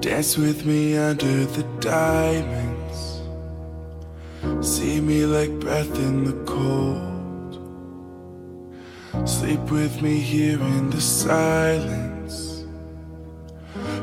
Dance 0.00 0.38
with 0.38 0.64
me 0.64 0.96
under 0.96 1.44
the 1.44 1.62
diamonds. 1.80 3.20
See 4.66 4.98
me 4.98 5.26
like 5.26 5.50
breath 5.60 5.94
in 5.96 6.24
the 6.24 6.32
cold. 6.44 7.58
Sleep 9.28 9.60
with 9.70 10.00
me 10.00 10.18
here 10.18 10.58
in 10.58 10.88
the 10.88 11.02
silence. 11.02 12.64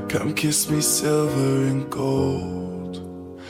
Come 0.08 0.36
kiss 0.36 0.70
me 0.70 0.82
silver 0.82 1.66
and 1.66 1.90
gold. 1.90 3.42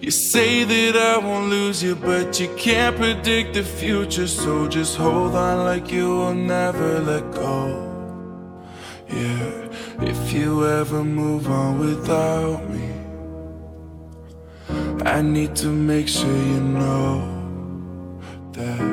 You 0.00 0.10
say 0.10 0.64
that 0.64 0.96
I 0.96 1.18
won't 1.18 1.50
lose 1.50 1.84
you, 1.84 1.94
but 1.94 2.40
you 2.40 2.52
can't 2.56 2.96
predict 2.96 3.54
the 3.54 3.62
future. 3.62 4.26
So 4.26 4.66
just 4.66 4.96
hold 4.96 5.36
on 5.36 5.64
like 5.64 5.92
you 5.92 6.08
will 6.08 6.34
never 6.34 6.98
let 6.98 7.30
go. 7.30 7.91
Ever 10.62 11.02
move 11.02 11.48
on 11.48 11.78
without 11.78 12.68
me, 12.70 12.88
I 15.04 15.20
need 15.20 15.56
to 15.56 15.66
make 15.66 16.06
sure 16.06 16.36
you 16.52 16.60
know 16.60 17.20
that 18.52 18.91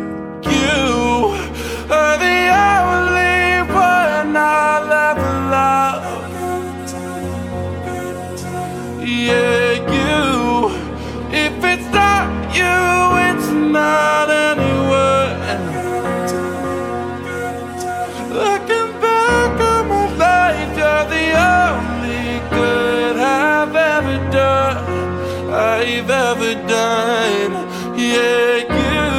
I've 25.82 26.10
ever 26.10 26.54
done. 26.68 27.52
Yeah, 27.98 28.68
you. 28.80 29.12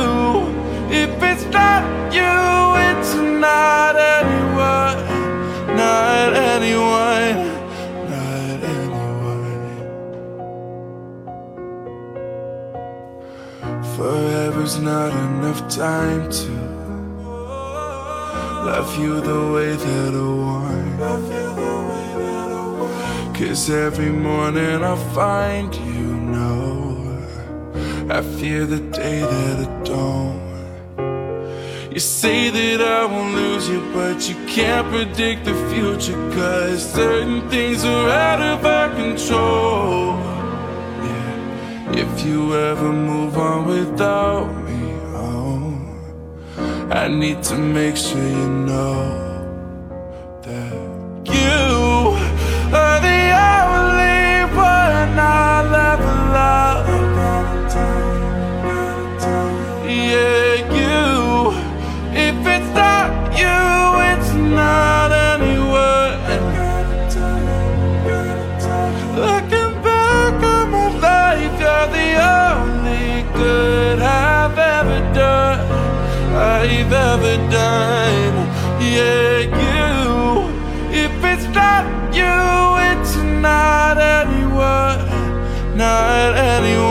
If 1.02 1.10
it's 1.30 1.44
not 1.46 1.82
you, 2.12 2.34
it's 2.88 3.14
not 3.44 3.96
anyone. 4.18 4.98
Not 5.74 6.30
anyone. 6.52 7.36
Not 8.12 8.58
anyone. 8.76 9.64
Forever's 13.96 14.76
not 14.80 15.12
enough 15.28 15.60
time 15.70 16.22
to 16.40 16.50
love 18.68 18.90
you 19.00 19.12
the 19.22 19.42
way 19.54 19.70
that 19.76 20.12
I 20.14 20.16
want. 20.44 20.90
Cause 23.34 23.70
every 23.70 24.10
morning 24.10 24.84
I 24.84 24.96
find 25.14 25.74
you 25.74 26.10
know 26.32 26.49
I 28.12 28.22
fear 28.22 28.66
the 28.66 28.80
day 28.80 29.20
that 29.20 29.68
I 29.68 29.84
don't. 29.84 30.40
You 31.92 32.00
say 32.00 32.50
that 32.50 32.80
I 32.80 33.04
won't 33.04 33.36
lose 33.36 33.68
you, 33.68 33.80
but 33.92 34.28
you 34.28 34.34
can't 34.48 34.88
predict 34.88 35.44
the 35.44 35.54
future. 35.70 36.18
Cause 36.32 36.92
certain 36.92 37.48
things 37.48 37.84
are 37.84 38.08
out 38.10 38.40
of 38.40 38.66
our 38.66 38.88
control. 38.96 40.16
Yeah. 41.06 42.02
If 42.02 42.26
you 42.26 42.56
ever 42.56 42.92
move 42.92 43.38
on 43.38 43.68
without 43.68 44.46
me, 44.64 44.92
oh, 45.14 45.78
I 46.90 47.06
need 47.06 47.44
to 47.44 47.56
make 47.56 47.96
sure 47.96 48.20
you 48.20 48.48
know 48.66 49.19
I've 76.62 76.92
ever 76.92 77.36
done. 77.50 78.36
Yeah, 78.82 79.48
you. 79.62 80.50
If 80.92 81.24
it's 81.24 81.46
not 81.54 81.86
you, 82.14 82.36
it's 82.90 83.16
not 83.16 83.96
anyone. 83.96 85.08
Not 85.74 86.36
anyone. 86.36 86.89